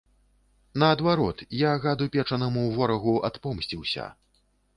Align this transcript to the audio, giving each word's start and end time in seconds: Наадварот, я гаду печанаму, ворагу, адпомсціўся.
Наадварот, 0.83 1.43
я 1.57 1.73
гаду 1.83 2.07
печанаму, 2.15 2.65
ворагу, 2.79 3.15
адпомсціўся. 3.31 4.09